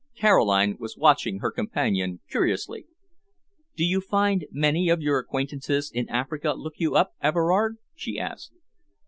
[0.17, 2.87] Caroline was watching her companion curiously.
[3.75, 8.53] "Do you find many of your acquaintances in Africa look you up, Everard?" she asked.